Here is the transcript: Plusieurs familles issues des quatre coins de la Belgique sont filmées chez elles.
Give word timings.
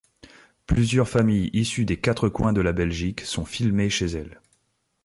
Plusieurs 0.65 1.07
familles 1.07 1.51
issues 1.53 1.85
des 1.85 1.97
quatre 1.99 2.27
coins 2.27 2.53
de 2.53 2.61
la 2.61 2.71
Belgique 2.73 3.21
sont 3.21 3.45
filmées 3.45 3.91
chez 3.91 4.07
elles. 4.13 4.41